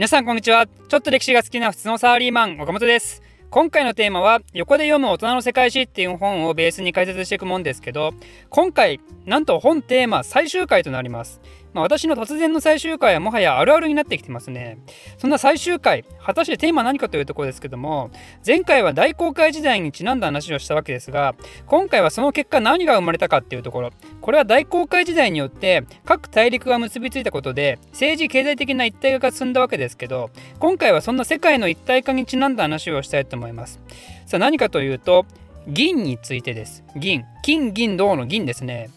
[0.00, 0.66] 皆さんこんにちは。
[0.66, 3.20] ちょっと歴史が好きな普通のサラリーマン岡本です。
[3.50, 8.12] 今回のテーマは横で読む大人の世界史っていう本をベースに解説していくもんですけど
[8.48, 11.42] 今回なんと本テーマ最終回となります。
[11.72, 14.78] まあ、私の突然の最終回はもはやあるあるになってきてますね。
[15.18, 18.10] そんな最終回、果たしてテーマは何かというところですけども、
[18.46, 21.34] 前回は大航海時代にちなんだ話をしたわけですが、
[21.66, 33.80] 今回はその結果何が生まれたかっていうところ、これは大航海時代によって各大陸が結びついたことで政治経済的な一体化が進んだわけですけど、今回はそんな世界の一体化にちなんだ話をしたいと思います。
[34.26, 35.26] さあ何かというと、
[35.68, 36.82] 銀についてです。
[36.96, 37.24] 銀。
[37.42, 38.90] 金、銀、銅の銀ですね。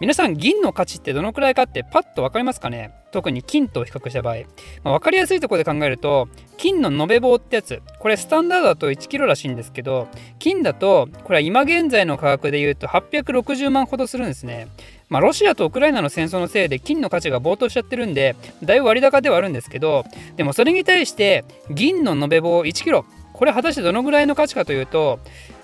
[0.00, 2.92] 皆さん銀の価値ってどのくらいかってパッと分かりますかね？
[3.10, 4.36] 特に金と比較した場合、
[4.84, 7.82] まあ、分かりやすいところで考えると金の延べ棒ってやつ。
[7.98, 10.06] これスタンダードだと1キロらしいんですけど
[10.38, 14.68] 金だとこれは今現在の価格で言うと860万ほどするんですね。
[15.08, 20.04] まあ、ロシアとウクライナの戦争のせいで金の価値が暴騰しちゃってるんでだいぶ割高ではあるんですけど
[20.36, 23.04] でもそれに対して銀の延べ棒1キロ。
[23.32, 25.18] これ果たしてどのぐらいの価値かというと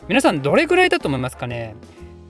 [0.09, 1.77] 皆さんどれぐらいだと思いますかね？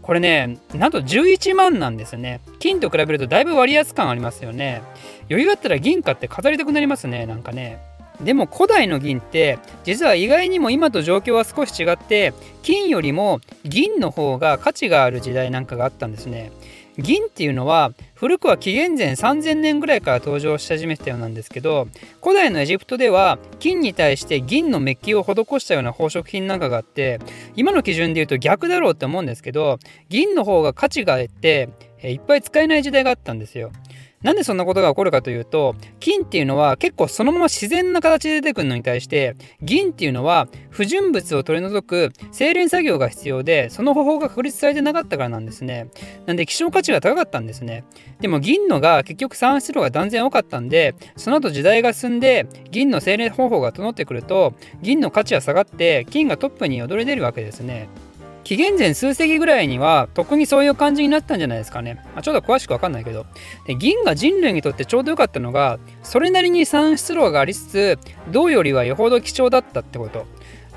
[0.04, 2.40] これね、なんと11万なんですね。
[2.58, 4.82] 金と比べるとだいぶ割安感ありますよね。
[5.30, 7.78] 余裕あったら銀貨って飾りたくなりますね、なんかね。
[8.20, 16.52] でも古代の銀って実は意外にも今と状況は少し違って金よりも銀の方が価値がある時代なんかがあったんですね。
[16.98, 21.88] 銀っていうのは古くは紀元前3000年ぐらいから登場し始めたようなんですけど
[22.22, 27.20] 古代のエジプトでは金に対して銀のメッキを施したような宝飾品なんかがあって
[27.56, 29.78] 今の基準で言うと逆だろうって思うんですけど
[30.08, 31.68] 銀の方が価値があって
[32.02, 33.72] いっぱい使えない時代があったんですよ。
[34.24, 45.88] なんでそんなことが起こるかというと金っていうのは結構そのまま自然な形で出てくるのに対して銀っていうのは不純物を取り除く精錬作業が必要でその方法が確立されてなかったからなんですね。
[46.24, 47.84] なんで希少価値が高かったんですね。
[48.20, 57.90] でも銀のが結局産出量が断然多かったんでその後時代が進んで銀の精錬方法が整ってくると銀の価値は下がって金がトップに躍り出るわけですね。
[58.44, 61.94] 紀元前数世紀ぐらいには特にそういう感じになったんじゃないですかね。
[62.14, 63.26] まあ、ちょっと詳しくわかんないけど。
[63.66, 67.98] で銀が人類にとってちょうど良かったのが、それなりに産出量がありつつ、
[68.30, 70.26] 銅よりはよほど貴重だったってこと。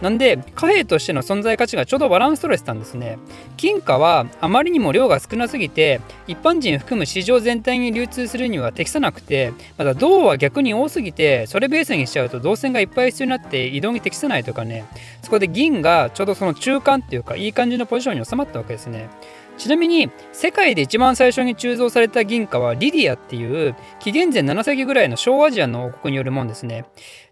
[0.02, 3.18] なんで貨幣としての存在価値がちょうどバランス取れてたんですね。
[3.58, 14.86] 金貨はあまりにも量が少なすぎて一般人含む市場全体に流通するには適さなくてまた銅は逆に多すぎてそれベースにしちゃうと銅線がいっぱい必要になって移動に適さないとかね。
[15.24, 19.10] そこで銀がちょうどその中間っていうかいい感じのポジションに収まったわけですね。
[19.58, 26.86] ちなみに世界で一番最初に鋳造された銀貨はリディアっていう紀元前7世紀ぐらいの小アジアの王国によるもんですね。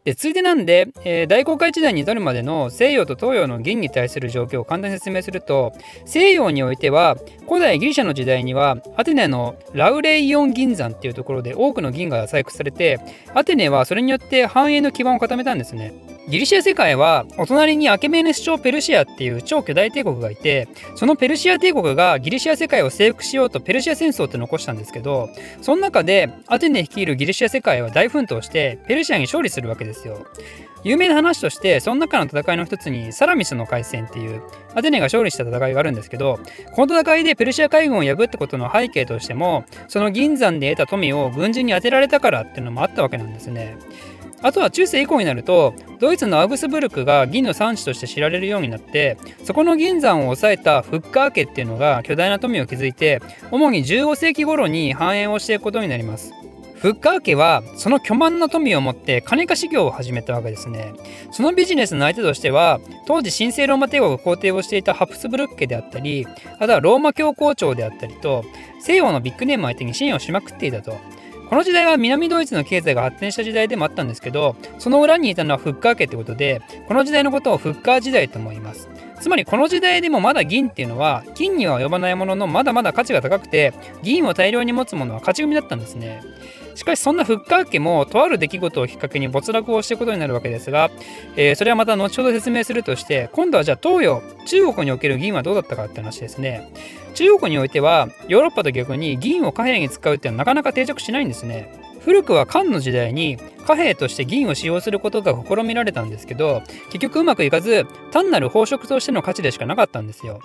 [0.06, 5.74] でついでなんで、えー、大航海時代に至るまでの西洋と東洋の銀に対する状況を簡単に説明すると
[6.06, 7.18] 西洋においては
[7.48, 13.00] 古代ギリシャの時代にはアテネのラウレイオン銀山っていうところで多くの銀が採掘されて
[13.34, 16.16] アテネはそれによって繁栄の基盤を固めたんですね。
[16.28, 25.30] ギリシア世界はお隣にアケメネス朝ペルシアっていう超巨大帝国がいてそのペルシア帝国がギリシア世界を征服しようとペルシア戦争って残したんですけど
[25.62, 30.26] その中でアテネ率いるギリシア世界は大奮闘してペルシアに勝利するわけですよ。
[30.84, 34.44] 有名な話としてその中の戦いの一つにサラミスの海戦っていう
[34.76, 36.40] アテネが勝利した戦いがあるんですけど
[36.74, 43.78] この戦いでペルシア海軍を破ったことの背景としてもその銀山で得た富を軍人に充てられたからっていうのもあったわけなんですね。
[44.42, 56.32] あとは中世以降になるとドイツのアウグスブルクが銀の産地として知られるようになってそこの銀山を抑えたフッカー家っていうのが巨大な富を築いて主に15世紀頃に繁栄をしていくことになります。
[56.76, 60.94] フッカー家はその巨万の富を持って金貸し業を始めたわけですね。
[61.32, 66.28] そのビジネスの相手としては当時神聖ローマ帝国皇帝をしていたハプスブルク家であったり
[66.60, 68.44] あとはローマ教皇庁であったりと
[68.82, 70.98] 西洋のビッグネーム相手に支援をしまくっていたと。
[71.50, 78.90] この時代は南ドイツの経済が発展した時代でもあったんですけどその裏にいたのはフッカー家ってことでこの時代のことをフッカー時代と思います
[79.22, 86.24] つまりこの時代でもまだ銀っていうのは金には及ばないもののまだまだ価値が高くて銀を大量に持つものは勝ち組だったんですね
[86.76, 90.92] しかしそんなフッカー家もとある出来事をきっかけに没落をしていくことになるわけですが、
[91.36, 96.72] えー、それはまた後ほど説明するとして今度はじゃあ東洋中国における銀はどうだったかって話ですね。
[97.14, 101.85] 中国においてはヨーロッパと逆に銀を貨幣に使うっていうのはなかなか定着しないんですね。
[102.06, 106.62] 古くは漢の時代に貨幣として銀を使用することが試みられたんですけど
[106.92, 110.40] 結局うまくいかず単なる宝飾としての価値でしかなかったんですよ。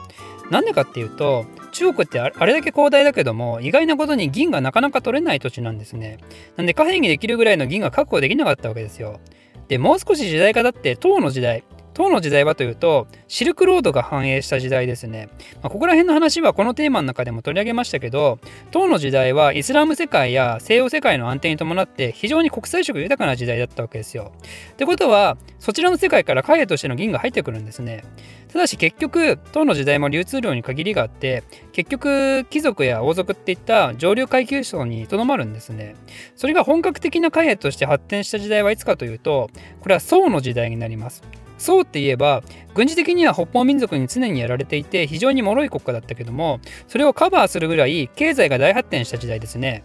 [0.51, 6.19] なんでかっていうと中国ってあれだけ広大だけども意外なことに銀がなかなか取れない土地なんですね。
[6.57, 9.21] なんで貨幣にできるぐらいの銀が確保できなかったわけですよ。
[9.69, 11.63] でもう少し時代が経って唐の時代
[11.95, 15.29] 唐の時代はというとシルクロードが繁栄した時代ですね、
[15.63, 18.39] まあ、ここら辺の話はこのテーマの中でも取り上げましたけど
[18.71, 24.33] 唐の時代はイスラム世界や西洋世界の安定に伴って非常に国際色豊かな時代だったわけですよ。
[24.73, 28.05] ってことはそちらの世界から貨幣としての銀が入ってくるんですね。
[28.53, 35.95] ただし結局唐の時代も流通量に限りがあって結局貴族や王族っていった上流階級層にとどまるんですね。
[36.35, 39.51] それが本格的な貨幣として発展した時代はいつかというと
[39.81, 41.23] これは宋の時代になります。
[41.59, 42.43] 宋って言えば
[42.75, 46.59] 軍事的には北方民族に常にやられていて非常に脆い国家だったけども
[46.89, 49.85] それをカバーするぐらい経済が大発展した時代ですね。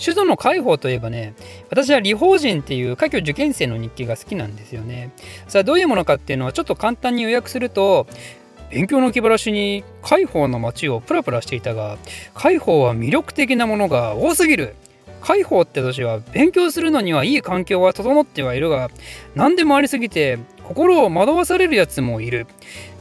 [0.00, 1.34] 首都の解放といえばね、
[1.68, 5.10] 私は李法人っていう科挙受験生の日記が好きなんですよね。
[5.46, 8.06] さあ、どういうものかっていうのはちょっと簡単に予約すると、
[8.70, 11.98] 勉強の気晴らしに解放の街をプラプラしていたが、
[12.34, 14.74] 解放は魅力的なものが多すぎる。
[15.20, 18.90] 解放って年は勉強するのにはいい環境は整ってはいるが、
[19.34, 22.46] 何でもありすぎて心を惑わされるやつもいる。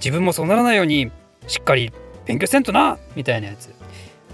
[0.04, 1.12] 自分もそうならないように
[1.48, 1.94] しっかり
[2.26, 3.74] 勉強せんとなみたいなやつ。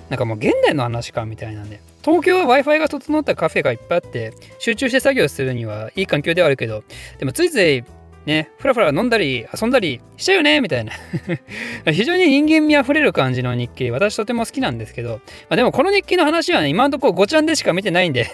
[0.10, 1.80] なんかもう現代の話かみたいなんで。
[2.06, 6.84] 東京は Wi-Fi が整ったカフェがいっぱいあって、集中して作業するにはいい環境ではあるけど、
[7.18, 7.84] でもついつい
[8.28, 10.94] ね、ふらふら飲んだり遊んだりしちゃうよねみたいな
[11.94, 18.28] 非常に人間味あふれる感じの日記、私とても好きなんですけど、まあ、でもこの日記の話はね、今のとこごちゃんでしか見てないんで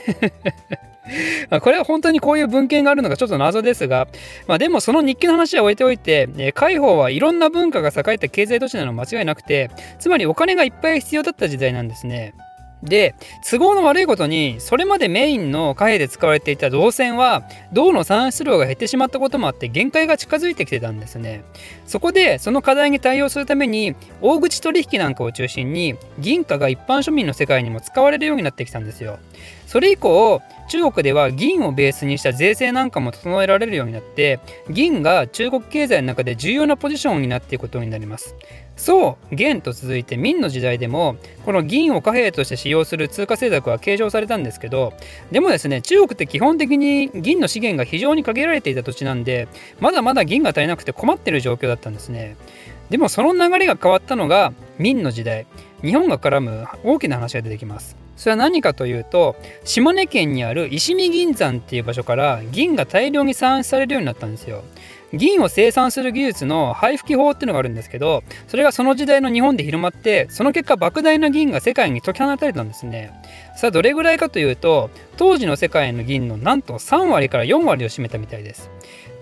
[1.62, 4.08] これは本当にこういう文献があるのがちょっと謎ですが、
[4.48, 9.70] まあ、でもその日記の話は置いておいて、え海邦はいろんな文化が栄えた経済都市なの間違いなくて、
[10.00, 12.34] つまりお金がいっぱい必要だった時代なんですね。
[12.84, 13.16] で
[13.50, 17.44] 都合の悪いことにそれまでメインの貨幣で使われていた銅線は
[17.74, 21.44] 銅の産出量が減ってしまったこともあって限界が近づいてきてたんですね。
[21.86, 29.20] そこでその課題に対応するために大口取引なんかを中心に銀貨が一般庶民の世界にも使われるようになってきたんですよ。
[29.68, 34.40] それ以降中国では銀をベースにした税制なんかも整えられるようになって
[34.70, 38.36] 銀が中国経済の中で重要なポジションになっていくことになります。
[38.82, 44.94] そう元と続いて明の時代でもこの銀を貨幣として使用する通貨政策は継承されたんですけど
[45.32, 49.48] でもですね中国って基本的に銀の資源が非常に限られていた土地なんで
[49.80, 52.36] まだまだ銀が足りなくて困ってる状況だったんですね。
[52.90, 55.46] でもその流れが変わったのが明の時代。
[55.84, 58.01] 日本が絡む大きな話が出てきます。
[58.16, 64.64] それは何かというと島根県にある石見銀山っていう場所から銀が大量に産出されるようになったんですよ。
[65.14, 73.12] 銀を生産する技術の配布機法っていうのがあるんですけどそれがその時代の日本で広まってその結果莫大な銀が世界に解き放たれたんですね。
[73.58, 78.72] さあどれぐらいかというと当時の世界の銀のなんと3割から4割を占めたみたいです。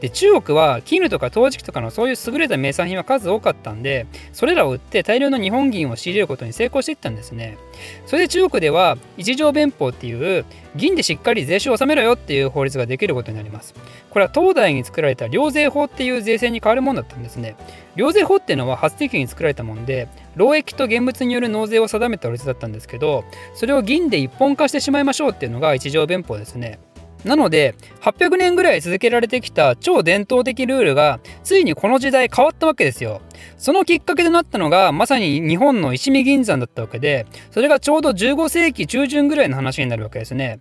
[0.01, 7.57] で中国は絹とか陶磁器とかのそういう優れた名産品は数多かったんでそれらを売って大量の日本銀を仕入れることに成功していったんですね。
[8.05, 13.73] それで中国では一条弁法っていう銀でしっかり税収を納めろよっていう法律ができることになります。
[14.09, 17.55] これは東大に作られた領税法っていう税制に変わるものだったんですね。
[17.95, 23.25] 領税法っていうのは初世紀に作られたもんで労役と現物による納税を定めた法律だったんですけど
[23.55, 26.79] それを銀で一本化してしまいましょうっていうのが一条弁法ですね。
[27.25, 33.21] なので800年ぐらい続けられてきた超伝統的ルールがついにこの時代変わったわけですよ。
[33.57, 40.59] そのきっかけとなったのがまさに日本の石見銀山だったわけでそれがちょうど15世紀中旬ぐらいの話になるわけですね。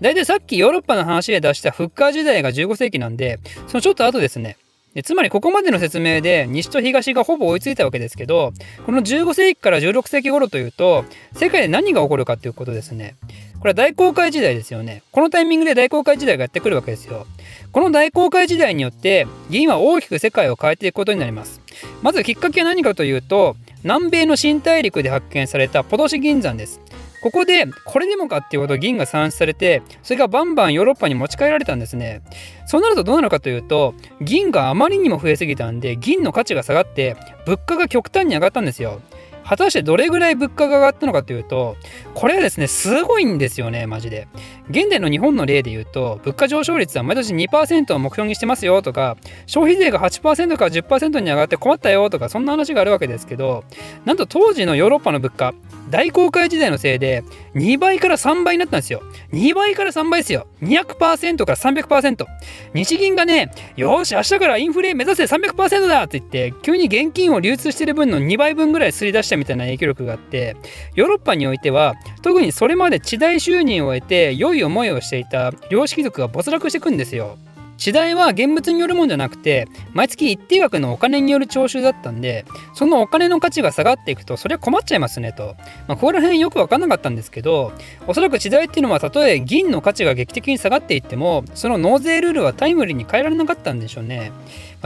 [0.00, 4.56] だいたいさっきヨーロッパの話で出したフッカー時代が15世紀なんでそのちょっと後ですね。
[4.98, 8.52] でつまりここまでの説明で西と東がほぼ追いついたわけですけど
[8.84, 11.04] この15世紀から16世紀頃というと
[11.34, 13.14] 世界で何が起こるかということですね。
[13.60, 15.04] これは大航海時代ですよね。
[15.12, 17.28] このタイミングで大航海時代がやってくるわけですよ。
[17.70, 21.60] この大航海時代によって銀は大きく世界を変えていくことになります。
[22.02, 26.80] まずきっかけは何かというと南米の新大陸で発見されたポドシ銀山です。
[27.22, 32.22] ここでこれでもかっていうほど銀が産出されてそれがバンバンヨーロッパに持ち帰られたんですね
[32.66, 39.00] そうなるとどうなるかというと銀があまりにも増えすぎたんで銀の価値が下がって物価が極端に上がったんですよ
[39.48, 41.78] 果たしてどれぐらい物価が上がったのかというと、
[42.12, 44.28] これはですね、すごいんですよね、マジで。
[44.68, 53.64] 現代の日本の例で言うと、物価上昇率は毎年2%を目標にしてますよとか、消費税が8%から10%に上がって困ったよとか、そんな話があるわけですけど、
[54.04, 55.54] なんと当時のヨーロッパの物価、
[55.90, 59.02] 大航海時代のせいで2倍から3倍になったんですよ。
[59.32, 60.46] 2倍から3倍ですよ。
[60.62, 62.26] 200%から300%。
[62.74, 70.56] 日銀がね、よし、明日からインフレ目指せ300%だって言って、急に現金を流通してる分の2倍分ぐらいすり出したみたいな影響力があって
[70.94, 77.38] ヨーロッパにおいては特にそれまで地代収入を得て良い思いをしていた良識族が没落していくんですよ。
[77.78, 82.44] 地代は現物によるもんじゃなくて毎月一定額のお金による徴収だったんで
[82.74, 85.56] そのお金の価値が下がっていくとそれは困っちゃいますねと、
[85.86, 87.72] まあ、ここら辺よく分かんなかったんですけど
[88.06, 94.32] おそらく地代っていうのはたとえ銀の価値が劇的に下がっていってもその納税ルールはタイムリーに変えられなかったんでしょうね。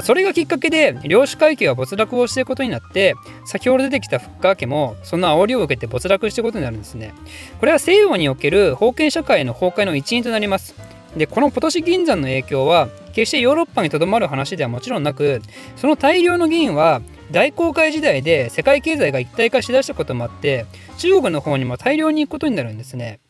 [0.03, 7.15] それがきっかけで領主会計は没落をしていくことになって先ほど出てきたフッカー家もその煽りを受けて没落していくことになるんですね。
[7.61, 11.02] これは西洋における封建社会の崩壊の一因となります。
[11.17, 15.43] でこのポトシ銀山の影響は決してヨーロッパにとどまる話ではもちろんなく
[15.77, 20.67] その大量の銀は大航海時代で世界経済が一体化しだしたこともあって
[20.99, 23.21] 中国の方にも大量に行くことになるんですね。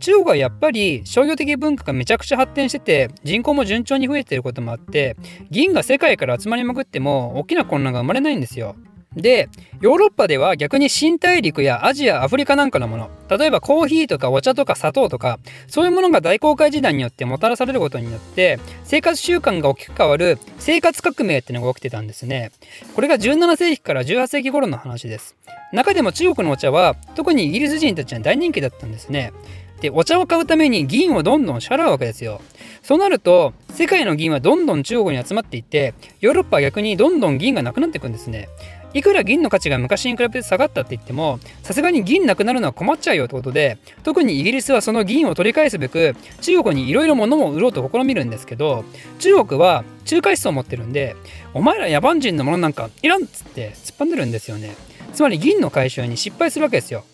[0.00, 5.16] 中国はやっぱり商業的文化がめちゃくちゃ発展してて人口も順調に増えていることもあって
[5.50, 8.74] 銀が世界から集まりまくっても大きな混乱が生まれないんですよ。
[9.16, 9.48] で
[9.80, 22.52] ヨーロッパでは逆に新大陸やアジアアフリカなんかのもの例えばコーヒーとかお茶とか砂糖とかそういうものが大航海時代によってもたらされることによって生活習慣が大きく変わる生活革命っていうのが起きてたんですね。
[22.94, 25.36] これが17世紀から18世紀頃の話です。
[25.72, 29.32] 中でも中国のお茶は特にイギリス人たちに大人気だったんですね。
[29.80, 32.40] でお茶を買うために銀をどんどん支払うわけですよ。
[32.82, 38.48] そうなると世界の銀はどんどん中国に集まっていってヨーロッパは逆にどんどん銀がなくなっていくんですね。
[38.94, 48.84] いくら銀の価値が昔に比べて下がったって言ってもさすがに銀なくなるのは困っちゃうよってことで特にイギリスはその銀を取り返すべく中国にいろいろ物を売ろうと試みるんですけど
[49.18, 51.16] 中国は中華思想を持ってるんで
[51.54, 54.74] お前ら野蛮人のものなんかいらんっつって突っ張んでるんですよね。
[55.12, 57.04] つまり銀の回収に失敗するわけですよ。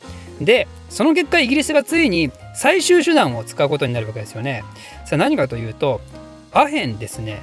[0.40, 4.64] でその結果イギリスがついに最終手段を使うことになるわけですよね。
[5.04, 6.00] さあ何かというと
[6.52, 7.40] アヘンですね。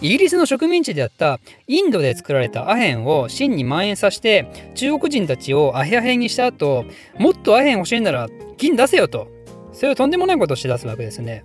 [0.00, 6.84] イギリスの植民地であったインドで作られたアヘンを真に蔓延させて中国人たちをアヘアヘにした後
[7.18, 9.28] もっとアヘン欲しいなら金出せよと
[9.72, 11.44] それをとんでもないことをしだすわけですね。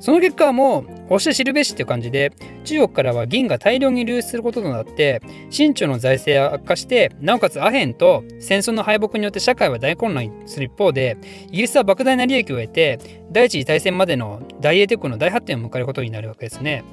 [0.00, 2.32] その結果はもう欲して知るべしっていう感じで
[2.64, 11.16] 中国からは銀が大量に流出することとなって清朝の財政は悪化してなおかつアヘンと戦争の敗北によって社会は大混乱する一方で
[11.48, 12.98] イギリスは莫大な利益を得て
[13.32, 16.84] 第一次大戦までの大英帝国の大発展を迎えることになるわけですね。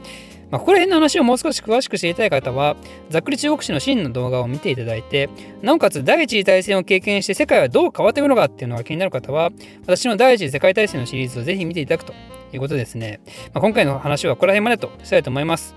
[0.51, 2.77] まあ、ここら辺の話をもう少し詳しく知りたい方は、
[3.09, 5.29] ざっくり中国史の真の動画を見ていただいて、
[5.61, 9.49] なおかつ第一次大戦を経験して世界はどう変わっていくのかっていうのが気になる方は、
[9.81, 12.13] 私の第一次世界大戦のシリーズをぜひ見ていただくと
[12.55, 13.19] いうことですね。
[13.53, 15.75] まあ、今回の話はここら辺までとしたいと思います。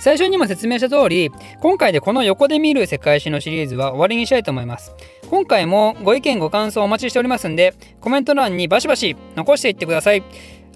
[0.00, 4.94] 最初にも説明した通り、今回でこの横で見る世界史のシリーズは終わりにしたいと思います。
[5.28, 10.22] 今回もご意見ご感想お待ちしておりますんで、コメント欄にバシバシ残していってください。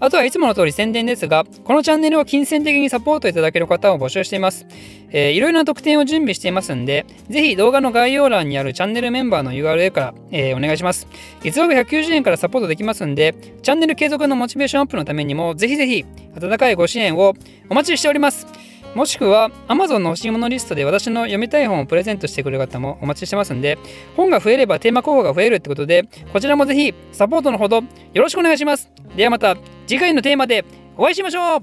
[0.01, 4.67] あとはいつもの通り宣伝ですが、このチャンネルを金銭的にサポートいただける方を募集しています。
[5.11, 11.07] えー、いろいろな特典を準備していますんで、ぜひ動画の概要欄にあるチャンネルメンバーの URL から、えー、お願いします。
[11.43, 16.05] 月額190円からサポートできますんで、チャンネル継続のモチベーションアップのためにも、ぜひぜひ
[16.37, 17.35] 温かいご支援を
[17.71, 18.64] お待ちしております。
[18.95, 23.77] もしくは Amazon の欲しいものリストで私の読みたい本をプレゼントしてくれる方もお待ちしてますんで、
[24.17, 28.91] 本が増えればテーマ候補が増えるってことで、こちらもぜひサポートのほどよろしくお願いします。
[29.17, 30.65] ではまた次回のテーマで
[30.97, 31.63] お会いしましょう。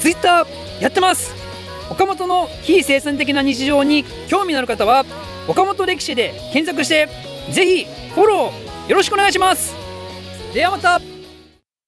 [0.00, 0.46] Twitter
[0.80, 1.34] やってます。
[1.90, 5.04] 岡本の非生産的な日常に興味のある方は
[5.48, 7.08] 岡本歴史で検索して
[7.50, 7.84] ぜひ
[8.14, 9.74] フォローよろしくお願いします。
[10.54, 11.15] ではまた。